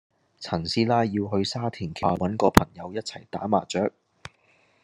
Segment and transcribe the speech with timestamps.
[0.39, 3.91] 陳師奶要去沙田橋下路搵個朋友一齊打麻雀